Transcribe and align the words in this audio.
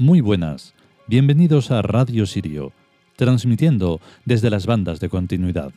Muy 0.00 0.20
buenas, 0.20 0.74
bienvenidos 1.08 1.72
a 1.72 1.82
Radio 1.82 2.24
Sirio, 2.24 2.72
transmitiendo 3.16 4.00
desde 4.24 4.48
las 4.48 4.64
bandas 4.64 5.00
de 5.00 5.08
continuidad. 5.08 5.72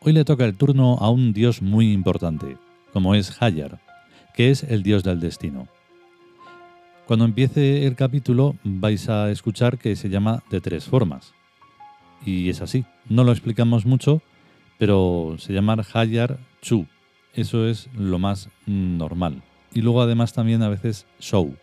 Hoy 0.00 0.12
le 0.12 0.24
toca 0.24 0.46
el 0.46 0.56
turno 0.56 0.96
a 0.98 1.10
un 1.10 1.32
dios 1.32 1.62
muy 1.62 1.92
importante, 1.92 2.58
como 2.92 3.14
es 3.14 3.40
Hayar, 3.40 3.80
que 4.34 4.50
es 4.50 4.64
el 4.64 4.82
dios 4.82 5.04
del 5.04 5.20
destino. 5.20 5.68
Cuando 7.06 7.24
empiece 7.24 7.86
el 7.86 7.94
capítulo 7.94 8.56
vais 8.64 9.08
a 9.08 9.30
escuchar 9.30 9.78
que 9.78 9.94
se 9.94 10.08
llama 10.08 10.42
de 10.50 10.60
tres 10.60 10.86
formas. 10.86 11.34
Y 12.24 12.50
es 12.50 12.62
así, 12.62 12.84
no 13.08 13.22
lo 13.22 13.30
explicamos 13.30 13.86
mucho, 13.86 14.22
pero 14.76 15.36
se 15.38 15.52
llama 15.52 15.76
Hayar 15.94 16.40
Chu. 16.60 16.84
Eso 17.32 17.68
es 17.68 17.88
lo 17.94 18.18
más 18.18 18.48
normal. 18.66 19.44
Y 19.72 19.82
luego 19.82 20.02
además 20.02 20.32
también 20.32 20.64
a 20.64 20.68
veces 20.68 21.06
Show 21.20 21.54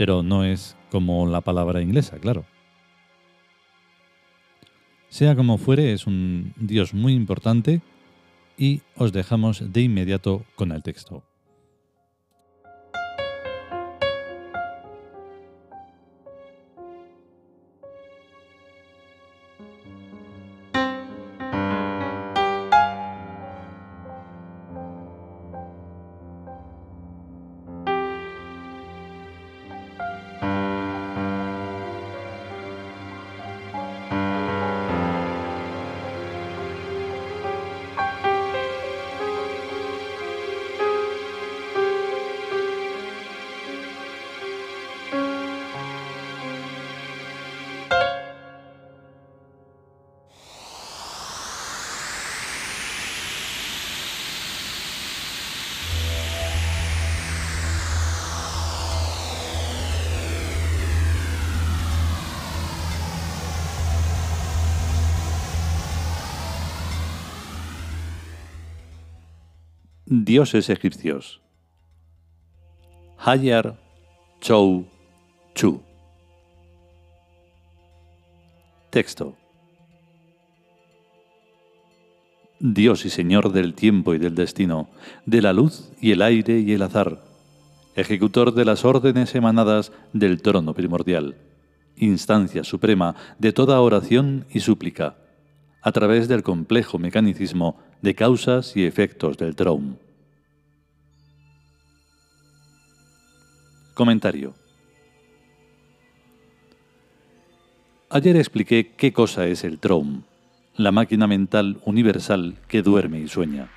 pero 0.00 0.22
no 0.22 0.44
es 0.44 0.78
como 0.90 1.26
la 1.26 1.42
palabra 1.42 1.82
inglesa, 1.82 2.16
claro. 2.16 2.46
Sea 5.10 5.36
como 5.36 5.58
fuere, 5.58 5.92
es 5.92 6.06
un 6.06 6.54
dios 6.56 6.94
muy 6.94 7.12
importante 7.12 7.82
y 8.56 8.80
os 8.96 9.12
dejamos 9.12 9.74
de 9.74 9.82
inmediato 9.82 10.46
con 10.54 10.72
el 10.72 10.82
texto. 10.82 11.22
Dioses 70.12 70.68
egipcios. 70.70 71.40
Hayar 73.16 73.78
Chou 74.40 74.88
Chu. 75.54 75.80
Texto. 78.90 79.36
Dios 82.58 83.04
y 83.04 83.10
Señor 83.10 83.52
del 83.52 83.74
tiempo 83.74 84.12
y 84.12 84.18
del 84.18 84.34
destino, 84.34 84.88
de 85.26 85.42
la 85.42 85.52
luz 85.52 85.92
y 86.00 86.10
el 86.10 86.22
aire 86.22 86.58
y 86.58 86.72
el 86.72 86.82
azar, 86.82 87.22
ejecutor 87.94 88.52
de 88.52 88.64
las 88.64 88.84
órdenes 88.84 89.36
emanadas 89.36 89.92
del 90.12 90.42
trono 90.42 90.74
primordial, 90.74 91.36
instancia 91.94 92.64
suprema 92.64 93.14
de 93.38 93.52
toda 93.52 93.80
oración 93.80 94.44
y 94.50 94.58
súplica, 94.58 95.18
a 95.82 95.92
través 95.92 96.26
del 96.26 96.42
complejo 96.42 96.98
mecanicismo 96.98 97.78
de 98.02 98.14
causas 98.14 98.76
y 98.76 98.84
efectos 98.84 99.36
del 99.36 99.54
Traum. 99.54 99.96
Comentario. 103.94 104.54
Ayer 108.08 108.36
expliqué 108.36 108.92
qué 108.96 109.12
cosa 109.12 109.46
es 109.46 109.62
el 109.64 109.78
Traum, 109.78 110.22
la 110.76 110.90
máquina 110.92 111.26
mental 111.26 111.80
universal 111.84 112.56
que 112.66 112.82
duerme 112.82 113.20
y 113.20 113.28
sueña. 113.28 113.70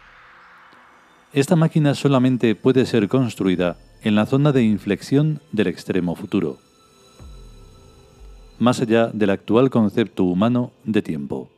Esta 1.33 1.55
máquina 1.55 1.93
solamente 1.93 2.55
puede 2.55 2.85
ser 2.85 3.07
construida 3.07 3.77
en 4.03 4.15
la 4.15 4.25
zona 4.25 4.51
de 4.51 4.63
inflexión 4.63 5.41
del 5.51 5.67
extremo 5.67 6.15
futuro, 6.15 6.57
más 8.59 8.79
allá 8.81 9.07
del 9.07 9.31
actual 9.31 9.69
concepto 9.69 10.23
humano 10.23 10.71
de 10.83 11.01
tiempo. 11.01 11.49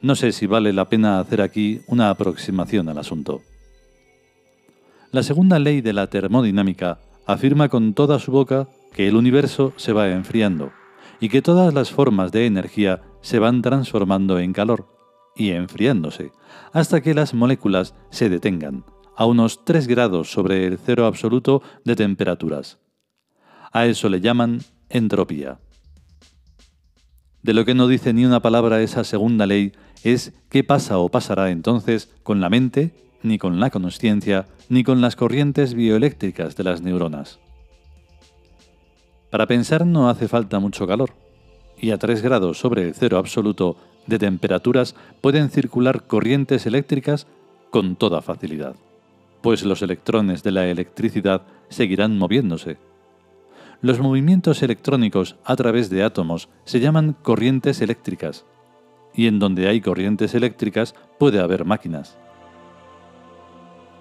No 0.00 0.14
sé 0.14 0.32
si 0.32 0.46
vale 0.46 0.72
la 0.72 0.88
pena 0.88 1.18
hacer 1.18 1.40
aquí 1.40 1.80
una 1.86 2.10
aproximación 2.10 2.88
al 2.88 2.98
asunto. 2.98 3.42
La 5.10 5.22
segunda 5.22 5.58
ley 5.58 5.80
de 5.80 5.92
la 5.92 6.06
termodinámica 6.06 7.00
afirma 7.26 7.68
con 7.68 7.94
toda 7.94 8.18
su 8.18 8.30
boca 8.30 8.68
que 8.92 9.08
el 9.08 9.16
universo 9.16 9.72
se 9.76 9.92
va 9.92 10.08
enfriando 10.08 10.72
y 11.20 11.28
que 11.28 11.42
todas 11.42 11.74
las 11.74 11.90
formas 11.90 12.30
de 12.30 12.46
energía 12.46 13.02
se 13.22 13.38
van 13.38 13.62
transformando 13.62 14.38
en 14.38 14.52
calor 14.52 14.86
y 15.34 15.50
enfriándose 15.50 16.32
hasta 16.72 17.00
que 17.00 17.14
las 17.14 17.34
moléculas 17.34 17.94
se 18.10 18.28
detengan 18.28 18.84
a 19.16 19.26
unos 19.26 19.64
3 19.64 19.88
grados 19.88 20.30
sobre 20.30 20.66
el 20.66 20.78
cero 20.78 21.06
absoluto 21.06 21.62
de 21.84 21.96
temperaturas. 21.96 22.78
A 23.72 23.86
eso 23.86 24.08
le 24.08 24.20
llaman 24.20 24.60
entropía. 24.88 25.58
De 27.42 27.54
lo 27.54 27.64
que 27.64 27.74
no 27.74 27.86
dice 27.86 28.12
ni 28.12 28.24
una 28.24 28.40
palabra 28.40 28.82
esa 28.82 29.04
segunda 29.04 29.46
ley 29.46 29.72
es 30.02 30.32
qué 30.48 30.64
pasa 30.64 30.98
o 30.98 31.08
pasará 31.08 31.50
entonces 31.50 32.12
con 32.22 32.40
la 32.40 32.50
mente, 32.50 32.94
ni 33.22 33.38
con 33.38 33.60
la 33.60 33.70
consciencia, 33.70 34.46
ni 34.68 34.84
con 34.84 35.00
las 35.00 35.16
corrientes 35.16 35.74
bioeléctricas 35.74 36.56
de 36.56 36.64
las 36.64 36.82
neuronas. 36.82 37.38
Para 39.30 39.46
pensar 39.46 39.86
no 39.86 40.08
hace 40.08 40.28
falta 40.28 40.58
mucho 40.58 40.86
calor, 40.86 41.10
y 41.80 41.90
a 41.90 41.98
3 41.98 42.22
grados 42.22 42.58
sobre 42.58 42.82
el 42.82 42.94
cero 42.94 43.18
absoluto 43.18 43.76
de 44.06 44.18
temperaturas 44.18 44.94
pueden 45.20 45.50
circular 45.50 46.06
corrientes 46.06 46.66
eléctricas 46.66 47.26
con 47.70 47.96
toda 47.96 48.22
facilidad, 48.22 48.74
pues 49.42 49.64
los 49.64 49.82
electrones 49.82 50.42
de 50.42 50.52
la 50.52 50.66
electricidad 50.66 51.42
seguirán 51.68 52.18
moviéndose. 52.18 52.78
Los 53.80 54.00
movimientos 54.00 54.62
electrónicos 54.64 55.36
a 55.44 55.54
través 55.54 55.88
de 55.88 56.02
átomos 56.02 56.48
se 56.64 56.80
llaman 56.80 57.14
corrientes 57.22 57.80
eléctricas, 57.80 58.44
y 59.14 59.28
en 59.28 59.38
donde 59.38 59.68
hay 59.68 59.80
corrientes 59.80 60.34
eléctricas 60.34 60.96
puede 61.18 61.38
haber 61.38 61.64
máquinas. 61.64 62.18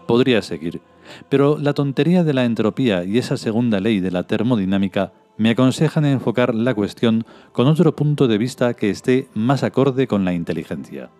Podría 0.08 0.42
seguir, 0.42 0.82
pero 1.30 1.60
la 1.60 1.74
tontería 1.74 2.24
de 2.24 2.34
la 2.34 2.46
entropía 2.46 3.04
y 3.04 3.20
esa 3.20 3.38
segunda 3.38 3.80
ley 3.80 4.00
de 4.00 4.10
la 4.10 4.24
termodinámica 4.24 5.14
me 5.38 5.52
aconsejan 5.52 6.06
enfocar 6.06 6.56
la 6.56 6.74
cuestión 6.74 7.26
con 7.52 7.68
otro 7.68 7.96
punto 7.96 8.28
de 8.28 8.40
vista 8.40 8.74
que 8.74 8.90
esté 8.90 9.28
más 9.36 9.62
acorde 9.62 10.08
con 10.08 10.26
la 10.26 10.34
inteligencia. 10.34 11.12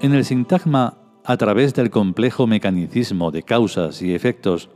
En 0.00 0.14
el 0.14 0.24
sintagma 0.24 0.94
a 1.24 1.36
través 1.36 1.74
del 1.74 1.90
complejo 1.90 2.46
mecanicismo 2.46 3.30
de 3.30 3.42
causas 3.42 4.00
y 4.00 4.14
efectos 4.14 4.70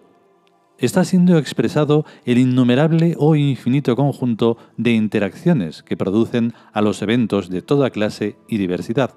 está 0.82 1.04
siendo 1.04 1.38
expresado 1.38 2.04
el 2.24 2.38
innumerable 2.38 3.14
o 3.16 3.36
infinito 3.36 3.94
conjunto 3.94 4.58
de 4.76 4.90
interacciones 4.90 5.84
que 5.84 5.96
producen 5.96 6.54
a 6.72 6.82
los 6.82 7.00
eventos 7.02 7.48
de 7.48 7.62
toda 7.62 7.90
clase 7.90 8.36
y 8.48 8.58
diversidad, 8.58 9.14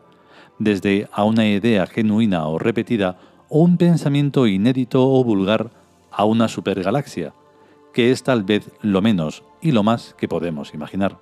desde 0.59 1.09
a 1.11 1.23
una 1.23 1.47
idea 1.47 1.87
genuina 1.87 2.47
o 2.47 2.59
repetida 2.59 3.17
o 3.49 3.61
un 3.61 3.77
pensamiento 3.77 4.45
inédito 4.45 5.09
o 5.09 5.23
vulgar 5.23 5.71
a 6.11 6.23
una 6.25 6.47
supergalaxia, 6.47 7.33
que 7.93 8.11
es 8.11 8.21
tal 8.21 8.43
vez 8.43 8.71
lo 8.81 9.01
menos 9.01 9.43
y 9.59 9.71
lo 9.71 9.81
más 9.81 10.13
que 10.19 10.27
podemos 10.27 10.75
imaginar. 10.75 11.17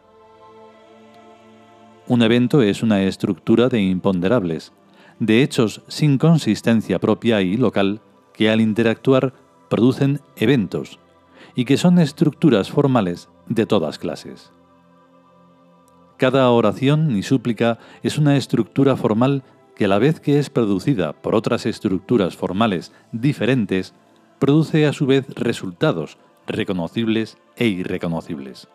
Un 2.06 2.22
evento 2.22 2.62
es 2.62 2.84
una 2.84 3.01
estructura 3.04 3.69
de 3.69 3.81
imponderables, 3.81 4.74
de 5.19 5.42
hechos 5.42 5.84
sin 5.88 6.18
consistencia 6.18 7.00
propia 7.00 7.42
y 7.42 7.56
local, 7.56 8.01
que 8.34 8.50
al 8.50 8.60
interactuar 8.60 9.34
producen 9.74 10.22
eventos 10.36 11.00
y 11.56 11.66
que 11.66 11.78
son 11.78 11.98
estructuras 11.98 12.70
formales 12.70 13.28
de 13.48 13.66
todas 13.66 13.98
clases. 13.98 14.52
Cada 16.18 16.48
oración 16.52 17.18
y 17.18 17.24
súplica 17.24 17.80
es 18.04 18.20
una 18.20 18.38
estructura 18.38 18.96
formal 18.96 19.42
que 19.75 19.86
a 19.86 19.88
la 19.88 19.98
vez 19.98 20.20
que 20.20 20.38
es 20.38 20.52
producida 20.52 21.14
por 21.14 21.34
otras 21.34 21.66
estructuras 21.66 22.36
formales 22.36 22.92
diferentes, 23.12 23.96
produce 24.38 24.86
a 24.86 24.94
su 24.94 25.08
vez 25.08 25.25
resultados 25.34 26.19
reconocibles 26.46 27.40
e 27.56 27.66
irreconocibles. 27.66 28.68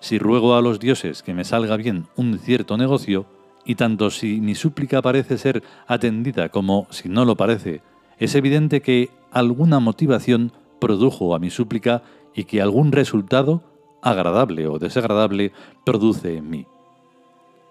Si 0.00 0.18
ruego 0.18 0.54
a 0.54 0.60
los 0.60 0.80
dioses 0.80 1.22
que 1.22 1.32
me 1.32 1.44
salga 1.44 1.78
bien 1.78 2.08
un 2.14 2.38
cierto 2.38 2.76
negocio, 2.76 3.24
y 3.64 3.76
tanto 3.76 4.10
si 4.10 4.38
mi 4.38 4.54
súplica 4.54 5.00
parece 5.00 5.38
ser 5.38 5.62
atendida 5.86 6.50
como 6.50 6.88
si 6.90 7.08
no 7.08 7.24
lo 7.24 7.38
parece, 7.38 7.80
es 8.22 8.36
evidente 8.36 8.82
que 8.82 9.10
alguna 9.32 9.80
motivación 9.80 10.52
produjo 10.78 11.34
a 11.34 11.40
mi 11.40 11.50
súplica 11.50 12.04
y 12.36 12.44
que 12.44 12.62
algún 12.62 12.92
resultado, 12.92 13.64
agradable 14.00 14.68
o 14.68 14.78
desagradable, 14.78 15.50
produce 15.84 16.36
en 16.36 16.48
mí. 16.48 16.66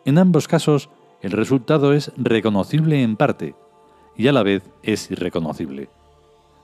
En 0.03 0.17
ambos 0.17 0.49
casos, 0.49 0.89
el 1.21 1.31
resultado 1.31 1.93
es 1.93 2.11
reconocible 2.17 3.01
en 3.01 3.15
parte 3.15 3.55
y 4.17 4.27
a 4.27 4.33
la 4.33 4.43
vez 4.43 4.69
es 4.83 5.09
irreconocible. 5.09 5.87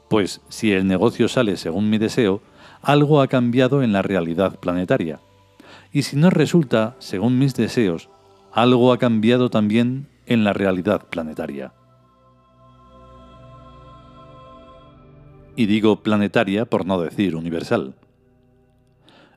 Pues 0.09 0.41
si 0.49 0.73
el 0.73 0.85
negocio 0.85 1.29
sale 1.29 1.55
según 1.55 1.89
mi 1.89 1.97
deseo, 1.97 2.41
algo 2.81 3.21
ha 3.21 3.27
cambiado 3.27 3.83
en 3.83 3.93
la 3.93 4.01
realidad 4.01 4.59
planetaria. 4.59 5.21
Y 5.93 6.01
si 6.01 6.17
no 6.17 6.29
resulta 6.29 6.97
según 6.99 7.39
mis 7.39 7.55
deseos, 7.55 8.09
algo 8.51 8.91
ha 8.91 8.97
cambiado 8.97 9.49
también 9.49 10.09
en 10.25 10.43
la 10.43 10.51
realidad 10.51 11.07
planetaria. 11.09 11.71
Y 15.57 15.65
digo 15.65 16.03
planetaria 16.03 16.65
por 16.65 16.85
no 16.85 17.01
decir 17.01 17.35
universal. 17.35 17.95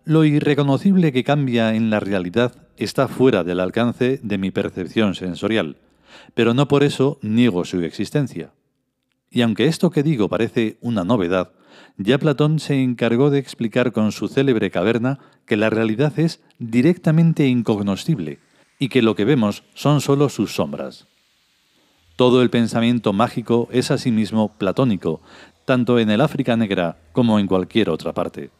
Lo 0.04 0.24
irreconocible 0.24 1.12
que 1.12 1.24
cambia 1.24 1.74
en 1.74 1.90
la 1.90 1.98
realidad 1.98 2.54
está 2.76 3.08
fuera 3.08 3.42
del 3.42 3.58
alcance 3.58 4.20
de 4.22 4.38
mi 4.38 4.50
percepción 4.50 5.14
sensorial, 5.14 5.78
pero 6.34 6.54
no 6.54 6.68
por 6.68 6.84
eso 6.84 7.18
niego 7.22 7.64
su 7.64 7.82
existencia. 7.82 8.52
Y 9.30 9.42
aunque 9.42 9.66
esto 9.66 9.90
que 9.90 10.02
digo 10.02 10.28
parece 10.28 10.76
una 10.82 11.04
novedad, 11.04 11.52
ya 11.96 12.18
Platón 12.18 12.58
se 12.58 12.82
encargó 12.82 13.30
de 13.30 13.38
explicar 13.38 13.92
con 13.92 14.12
su 14.12 14.28
célebre 14.28 14.70
caverna 14.70 15.18
que 15.46 15.56
la 15.56 15.70
realidad 15.70 16.18
es 16.18 16.42
directamente 16.58 17.46
incognoscible 17.46 18.40
y 18.78 18.88
que 18.88 19.02
lo 19.02 19.14
que 19.14 19.24
vemos 19.24 19.62
son 19.74 20.00
sólo 20.00 20.28
sus 20.28 20.54
sombras. 20.54 21.06
Todo 22.20 22.42
el 22.42 22.50
pensamiento 22.50 23.14
mágico 23.14 23.68
es 23.72 23.90
asimismo 23.90 24.52
platónico, 24.58 25.22
tanto 25.70 26.00
en 26.00 26.10
el 26.10 26.20
África 26.20 26.56
negra 26.56 26.96
como 27.12 27.38
en 27.38 27.46
cualquier 27.46 27.90
otra 27.90 28.12
parte. 28.12 28.50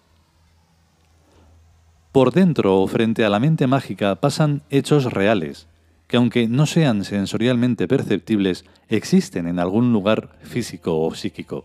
Por 2.13 2.31
dentro 2.31 2.79
o 2.81 2.87
frente 2.87 3.25
a 3.25 3.29
la 3.29 3.41
mente 3.41 3.67
mágica 3.67 4.15
pasan 4.15 4.63
hechos 4.71 5.13
reales, 5.13 5.67
que 6.07 6.19
aunque 6.19 6.47
no 6.47 6.67
sean 6.67 7.03
sensorialmente 7.03 7.89
perceptibles, 7.89 8.65
existen 8.89 9.49
en 9.49 9.59
algún 9.59 9.93
lugar 9.93 10.39
físico 10.43 11.01
o 11.01 11.13
psíquico. 11.13 11.65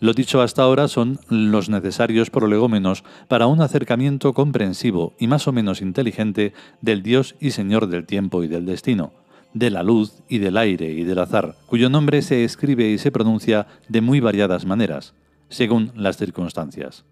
Lo 0.00 0.12
dicho 0.12 0.42
hasta 0.42 0.62
ahora 0.62 0.88
son 0.88 1.20
los 1.28 1.68
necesarios 1.68 2.30
prolegómenos 2.30 3.04
para 3.28 3.46
un 3.46 3.60
acercamiento 3.60 4.32
comprensivo 4.32 5.14
y 5.16 5.28
más 5.28 5.46
o 5.46 5.52
menos 5.52 5.80
inteligente 5.80 6.54
del 6.80 7.04
Dios 7.04 7.36
y 7.38 7.52
Señor 7.52 7.86
del 7.86 8.04
tiempo 8.04 8.42
y 8.42 8.48
del 8.48 8.66
destino, 8.66 9.12
de 9.56 9.70
la 9.70 9.82
luz 9.82 10.12
y 10.28 10.36
del 10.36 10.58
aire 10.58 10.92
y 10.92 11.04
del 11.04 11.18
azar, 11.18 11.56
cuyo 11.64 11.88
nombre 11.88 12.20
se 12.20 12.44
escribe 12.44 12.90
y 12.90 12.98
se 12.98 13.10
pronuncia 13.10 13.66
de 13.88 14.02
muy 14.02 14.20
variadas 14.20 14.66
maneras, 14.66 15.14
según 15.48 15.92
las 15.94 16.18
circunstancias. 16.18 17.04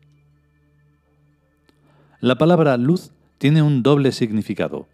La 2.20 2.36
palabra 2.36 2.76
luz 2.76 3.12
tiene 3.38 3.62
un 3.62 3.82
doble 3.82 4.12
significado, 4.12 4.86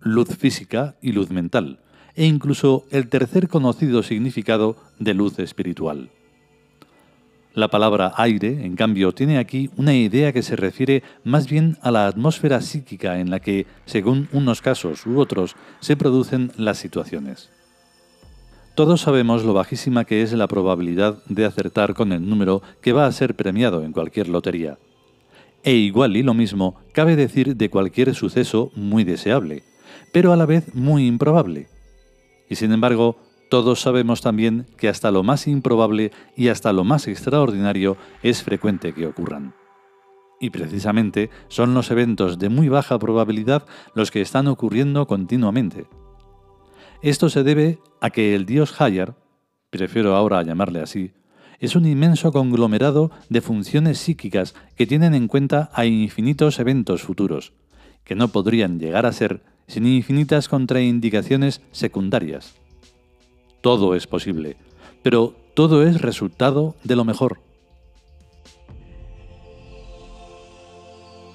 luz 0.00 0.28
física 0.38 0.96
y 1.02 1.12
luz 1.12 1.30
mental, 1.30 1.80
e 2.14 2.24
incluso 2.24 2.86
el 2.90 3.08
tercer 3.10 3.48
conocido 3.48 4.02
significado 4.02 4.78
de 4.98 5.12
luz 5.12 5.38
espiritual. 5.38 6.08
La 7.56 7.68
palabra 7.68 8.12
aire, 8.18 8.66
en 8.66 8.76
cambio, 8.76 9.12
tiene 9.12 9.38
aquí 9.38 9.70
una 9.78 9.94
idea 9.94 10.30
que 10.30 10.42
se 10.42 10.56
refiere 10.56 11.02
más 11.24 11.48
bien 11.48 11.78
a 11.80 11.90
la 11.90 12.06
atmósfera 12.06 12.60
psíquica 12.60 13.18
en 13.18 13.30
la 13.30 13.40
que, 13.40 13.66
según 13.86 14.28
unos 14.32 14.60
casos 14.60 15.06
u 15.06 15.18
otros, 15.18 15.56
se 15.80 15.96
producen 15.96 16.52
las 16.58 16.76
situaciones. 16.76 17.50
Todos 18.74 19.00
sabemos 19.00 19.42
lo 19.42 19.54
bajísima 19.54 20.04
que 20.04 20.20
es 20.20 20.34
la 20.34 20.48
probabilidad 20.48 21.24
de 21.30 21.46
acertar 21.46 21.94
con 21.94 22.12
el 22.12 22.28
número 22.28 22.60
que 22.82 22.92
va 22.92 23.06
a 23.06 23.12
ser 23.12 23.34
premiado 23.34 23.84
en 23.84 23.92
cualquier 23.92 24.28
lotería. 24.28 24.76
E 25.62 25.72
igual 25.76 26.14
y 26.18 26.22
lo 26.22 26.34
mismo 26.34 26.76
cabe 26.92 27.16
decir 27.16 27.56
de 27.56 27.70
cualquier 27.70 28.14
suceso 28.14 28.70
muy 28.74 29.02
deseable, 29.02 29.62
pero 30.12 30.30
a 30.34 30.36
la 30.36 30.44
vez 30.44 30.74
muy 30.74 31.06
improbable. 31.06 31.68
Y 32.50 32.56
sin 32.56 32.70
embargo, 32.72 33.16
todos 33.48 33.80
sabemos 33.80 34.20
también 34.20 34.66
que 34.76 34.88
hasta 34.88 35.10
lo 35.10 35.22
más 35.22 35.46
improbable 35.46 36.10
y 36.36 36.48
hasta 36.48 36.72
lo 36.72 36.84
más 36.84 37.06
extraordinario 37.06 37.96
es 38.22 38.42
frecuente 38.42 38.92
que 38.92 39.06
ocurran. 39.06 39.54
Y 40.40 40.50
precisamente 40.50 41.30
son 41.48 41.72
los 41.72 41.90
eventos 41.90 42.38
de 42.38 42.48
muy 42.48 42.68
baja 42.68 42.98
probabilidad 42.98 43.64
los 43.94 44.10
que 44.10 44.20
están 44.20 44.48
ocurriendo 44.48 45.06
continuamente. 45.06 45.86
Esto 47.02 47.28
se 47.30 47.42
debe 47.42 47.78
a 48.00 48.10
que 48.10 48.34
el 48.34 48.46
dios 48.46 48.80
Hayar, 48.80 49.16
prefiero 49.70 50.16
ahora 50.16 50.42
llamarle 50.42 50.80
así, 50.80 51.12
es 51.58 51.74
un 51.74 51.86
inmenso 51.86 52.32
conglomerado 52.32 53.10
de 53.30 53.40
funciones 53.40 53.98
psíquicas 53.98 54.54
que 54.76 54.86
tienen 54.86 55.14
en 55.14 55.28
cuenta 55.28 55.70
a 55.72 55.86
infinitos 55.86 56.58
eventos 56.58 57.02
futuros, 57.02 57.52
que 58.04 58.14
no 58.14 58.28
podrían 58.28 58.78
llegar 58.78 59.06
a 59.06 59.12
ser 59.12 59.42
sin 59.66 59.86
infinitas 59.86 60.48
contraindicaciones 60.48 61.62
secundarias. 61.72 62.54
Todo 63.66 63.96
es 63.96 64.06
posible, 64.06 64.56
pero 65.02 65.34
todo 65.54 65.82
es 65.82 66.00
resultado 66.00 66.76
de 66.84 66.94
lo 66.94 67.04
mejor. 67.04 67.40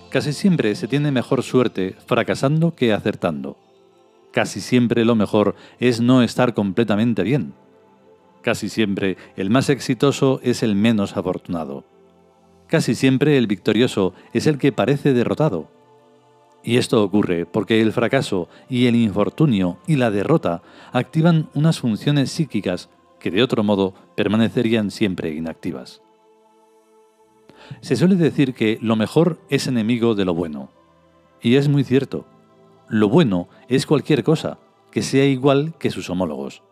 Casi 0.10 0.32
siempre 0.32 0.74
se 0.76 0.88
tiene 0.88 1.12
mejor 1.12 1.44
suerte 1.44 1.98
fracasando 2.06 2.74
que 2.74 2.94
acertando. 2.94 3.58
Casi 4.32 4.62
siempre 4.62 5.04
lo 5.04 5.16
mejor 5.16 5.56
es 5.82 6.00
no 6.00 6.24
estar 6.24 6.54
completamente 6.54 7.24
bien 7.24 7.54
Casi 8.42 8.70
siempre 8.70 9.18
el 9.36 9.50
más 9.50 9.70
exitoso 9.70 10.40
es 10.42 10.64
el 10.64 10.74
menos 10.74 11.18
afortunado. 11.18 11.84
Casi 12.68 12.96
siempre 12.96 13.38
el 13.38 13.48
victorioso 13.48 14.14
es 14.32 14.48
el 14.48 14.58
que 14.58 14.72
parece 14.72 15.12
derrotado. 15.12 15.81
Y 16.64 16.78
esto 16.78 17.04
ocurre 17.04 17.46
porque 17.46 17.82
el 17.82 17.92
fracaso 17.92 18.48
y 18.70 18.86
el 18.86 18.96
infortunio 18.96 19.78
y 19.88 19.96
la 19.96 20.12
derrota 20.12 20.62
activan 20.92 21.50
unas 21.54 21.80
funciones 21.80 22.32
psíquicas 22.32 22.90
que 23.20 23.32
de 23.32 23.44
otro 23.44 23.64
modo 23.64 23.94
permanecerían 24.16 24.92
siempre 24.92 25.32
inactivas. 25.34 26.02
Se 27.82 27.96
suele 27.96 28.16
decir 28.16 28.54
que 28.54 28.78
lo 28.82 28.96
mejor 28.96 29.40
es 29.50 29.68
enemigo 29.68 30.16
de 30.16 30.26
lo 30.26 30.34
bueno. 30.34 30.70
Y 31.42 31.56
es 31.56 31.70
muy 31.70 31.84
cierto. 31.84 32.26
Lo 32.90 33.10
bueno 33.10 33.48
es 33.70 33.86
cualquier 33.86 34.24
cosa 34.24 34.60
que 34.92 35.02
sea 35.02 35.26
igual 35.26 35.74
que 35.80 35.90
sus 35.90 36.10
homólogos. 36.10 36.64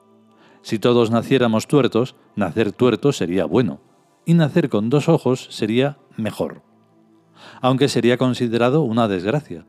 Si 0.61 0.77
todos 0.77 1.09
naciéramos 1.09 1.67
tuertos, 1.67 2.15
nacer 2.35 2.73
tuerto 2.73 3.13
sería 3.13 3.45
bueno, 3.45 3.79
y 4.25 4.33
nacer 4.33 4.69
con 4.69 4.89
dos 4.89 5.07
ojos 5.07 5.47
sería 5.49 5.97
mejor, 6.17 6.61
aunque 7.61 7.87
sería 7.87 8.17
considerado 8.17 8.81
una 8.81 9.07
desgracia. 9.07 9.65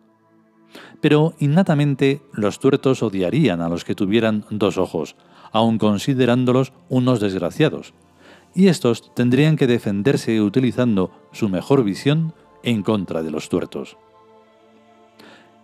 Pero 1.01 1.35
innatamente 1.39 2.23
los 2.33 2.59
tuertos 2.59 3.03
odiarían 3.03 3.61
a 3.61 3.69
los 3.69 3.85
que 3.85 3.95
tuvieran 3.95 4.45
dos 4.51 4.79
ojos, 4.79 5.17
aun 5.53 5.79
considerándolos 5.79 6.73
unos 6.89 7.21
desgraciados, 7.21 7.95
y 8.55 8.69
estos 8.69 9.15
tendrían 9.15 9.57
que 9.57 9.67
defenderse 9.67 10.41
utilizando 10.41 11.11
su 11.33 11.49
mejor 11.49 11.85
visión 11.85 12.35
en 12.63 12.83
contra 12.83 13.23
de 13.23 13.31
los 13.31 13.49
tuertos. 13.49 13.97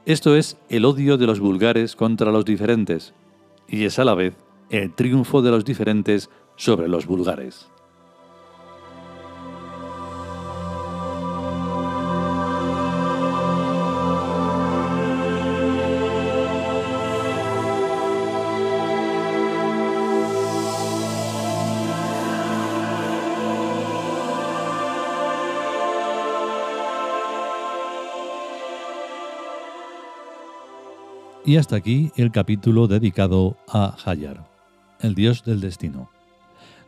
Esto 0.06 0.36
es 0.36 0.56
el 0.68 0.84
odio 0.84 1.18
de 1.18 1.26
los 1.26 1.40
vulgares 1.40 1.96
contra 1.96 2.30
los 2.30 2.44
diferentes, 2.44 3.12
y 3.68 3.84
es 3.84 3.98
a 3.98 4.04
la 4.04 4.14
vez 4.14 4.36
el 4.70 4.94
triunfo 4.94 5.42
de 5.42 5.50
los 5.50 5.64
diferentes 5.64 6.30
sobre 6.56 6.88
los 6.88 7.06
vulgares. 7.06 7.68
Y 31.46 31.58
hasta 31.58 31.76
aquí 31.76 32.10
el 32.16 32.32
capítulo 32.32 32.88
dedicado 32.88 33.56
a 33.68 33.96
Hayar 34.04 34.50
el 35.00 35.14
Dios 35.14 35.44
del 35.44 35.60
destino. 35.60 36.10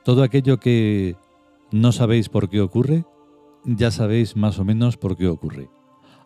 Todo 0.04 0.24
aquello 0.24 0.58
que 0.58 1.14
no 1.70 1.92
sabéis 1.92 2.28
por 2.28 2.48
qué 2.48 2.60
ocurre, 2.60 3.04
ya 3.64 3.92
sabéis 3.92 4.36
más 4.36 4.58
o 4.58 4.64
menos 4.64 4.96
por 4.96 5.16
qué 5.16 5.28
ocurre. 5.28 5.68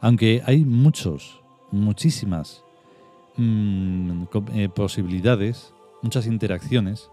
Aunque 0.00 0.42
hay 0.46 0.64
muchos, 0.64 1.42
muchísimas 1.70 2.64
mm, 3.36 4.22
eh, 4.54 4.68
posibilidades, 4.68 5.74
muchas 6.00 6.26
interacciones, 6.26 7.10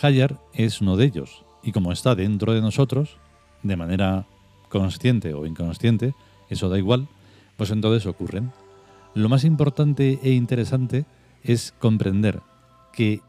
Hayar 0.00 0.40
es 0.54 0.80
uno 0.80 0.96
de 0.96 1.04
ellos. 1.04 1.44
Y 1.62 1.70
como 1.70 1.92
está 1.92 2.16
dentro 2.16 2.52
de 2.52 2.60
nosotros, 2.60 3.18
de 3.62 3.76
manera 3.76 4.26
consciente 4.68 5.34
o 5.34 5.46
inconsciente, 5.46 6.14
eso 6.48 6.68
da 6.68 6.78
igual, 6.78 7.06
pues 7.56 7.70
entonces 7.70 8.06
ocurren. 8.06 8.50
Lo 9.14 9.28
más 9.28 9.44
importante 9.44 10.18
e 10.22 10.32
interesante 10.32 11.04
es 11.42 11.74
comprender 11.78 12.40
que 12.92 13.20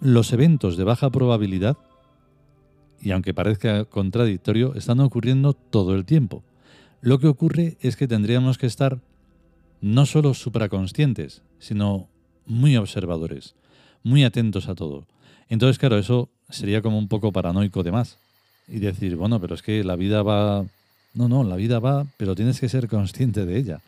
los 0.00 0.32
eventos 0.32 0.76
de 0.76 0.84
baja 0.84 1.10
probabilidad, 1.10 1.76
y 3.00 3.10
aunque 3.10 3.34
parezca 3.34 3.84
contradictorio, 3.84 4.74
están 4.74 5.00
ocurriendo 5.00 5.52
todo 5.52 5.94
el 5.94 6.04
tiempo. 6.04 6.42
Lo 7.00 7.18
que 7.18 7.26
ocurre 7.26 7.76
es 7.80 7.96
que 7.96 8.08
tendríamos 8.08 8.56
que 8.56 8.66
estar 8.66 9.00
no 9.80 10.06
solo 10.06 10.32
supraconscientes, 10.32 11.42
sino 11.58 12.08
muy 12.46 12.76
observadores, 12.76 13.54
muy 14.02 14.24
atentos 14.24 14.68
a 14.68 14.74
todo. 14.74 15.06
Entonces, 15.48 15.78
claro, 15.78 15.98
eso 15.98 16.28
sería 16.48 16.82
como 16.82 16.98
un 16.98 17.08
poco 17.08 17.32
paranoico 17.32 17.82
de 17.82 17.92
más. 17.92 18.18
Y 18.68 18.78
decir, 18.78 19.16
bueno, 19.16 19.40
pero 19.40 19.54
es 19.54 19.62
que 19.62 19.84
la 19.84 19.96
vida 19.96 20.22
va... 20.22 20.64
No, 21.12 21.28
no, 21.28 21.44
la 21.44 21.56
vida 21.56 21.78
va, 21.80 22.06
pero 22.16 22.34
tienes 22.34 22.60
que 22.60 22.68
ser 22.68 22.88
consciente 22.88 23.44
de 23.44 23.58
ella. 23.58 23.80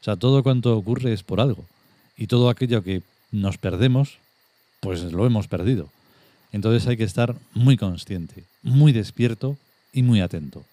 O 0.00 0.04
sea, 0.04 0.16
todo 0.16 0.42
cuanto 0.42 0.76
ocurre 0.76 1.12
es 1.12 1.22
por 1.22 1.40
algo. 1.40 1.64
Y 2.16 2.26
todo 2.26 2.48
aquello 2.48 2.82
que 2.82 3.02
nos 3.32 3.58
perdemos, 3.58 4.18
pues 4.80 5.02
lo 5.12 5.26
hemos 5.26 5.48
perdido. 5.48 5.88
Entonces 6.52 6.88
hay 6.88 6.96
que 6.96 7.04
estar 7.04 7.36
muy 7.54 7.76
consciente, 7.76 8.44
muy 8.62 8.92
despierto 8.92 9.56
y 9.92 10.02
muy 10.02 10.20
atento. 10.20 10.64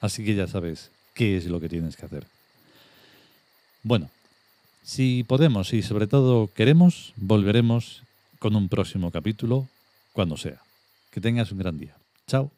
Así 0.00 0.24
que 0.24 0.34
ya 0.34 0.46
sabes 0.46 0.90
qué 1.14 1.36
es 1.36 1.46
lo 1.46 1.60
que 1.60 1.68
tienes 1.68 1.96
que 1.96 2.06
hacer. 2.06 2.26
Bueno, 3.82 4.10
si 4.82 5.24
podemos 5.24 5.72
y 5.72 5.82
sobre 5.82 6.06
todo 6.06 6.48
queremos, 6.54 7.12
volveremos 7.16 8.02
con 8.38 8.56
un 8.56 8.68
próximo 8.68 9.10
capítulo 9.10 9.68
cuando 10.12 10.36
sea. 10.36 10.60
Que 11.10 11.20
tengas 11.20 11.52
un 11.52 11.58
gran 11.58 11.78
día. 11.78 11.94
Chao. 12.26 12.50